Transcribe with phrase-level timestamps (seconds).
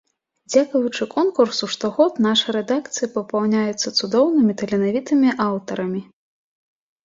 [0.51, 6.01] Дзякуючы конкурсу штогод наша рэдакцыя папаўняецца цудоўнымі таленавітымі аўтарамі.